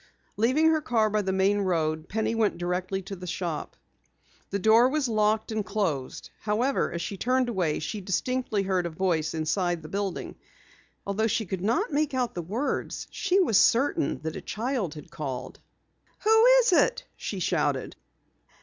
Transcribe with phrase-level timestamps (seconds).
[0.35, 3.75] Leaving her car by the main road, Penny went directly to the shop.
[4.49, 6.31] The door was closed and locked.
[6.41, 10.33] However, as she turned away, she distinctly heard a voice inside the building.
[11.05, 15.11] Although she could not make out the words, she was certain that a child had
[15.11, 15.59] called.
[16.23, 17.95] "Who is it?" she shouted.